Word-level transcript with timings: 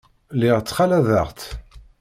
Lliɣ 0.33 0.57
ttxalaḍeɣ-tt. 0.61 1.43